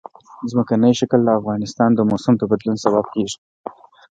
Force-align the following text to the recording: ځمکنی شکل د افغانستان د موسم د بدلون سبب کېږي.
ځمکنی 0.51 0.91
شکل 0.99 1.19
د 1.23 1.29
افغانستان 1.39 1.89
د 1.93 1.99
موسم 2.09 2.33
د 2.37 2.43
بدلون 2.51 2.77
سبب 2.85 3.05
کېږي. 3.13 3.37